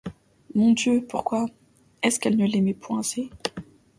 Mon 0.55 0.71
Dieu! 0.71 1.05
pourquoi? 1.07 1.45
est-ce 2.01 2.19
qu’elle 2.19 2.35
ne 2.35 2.47
l’aimait 2.47 2.73
point 2.73 3.01
assez? 3.01 3.29